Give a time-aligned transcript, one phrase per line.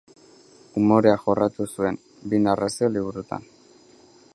[0.81, 2.01] Umorea jorratu zuen,
[2.33, 3.51] bi narrazio liburutan.